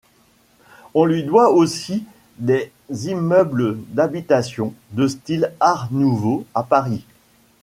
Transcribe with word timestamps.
On 0.95 1.05
lui 1.05 1.21
doit 1.21 1.51
aussi 1.51 2.05
des 2.39 2.71
immeubles 2.89 3.77
d'habitation 3.89 4.73
de 4.93 5.05
style 5.05 5.53
Art 5.59 5.89
nouveau 5.91 6.43
à 6.55 6.63
Paris. 6.63 7.05